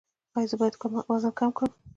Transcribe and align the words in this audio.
ایا 0.37 0.49
زه 0.51 0.55
باید 0.59 0.75
وزن 1.09 1.31
کم 1.39 1.49
کړم؟ 1.57 1.71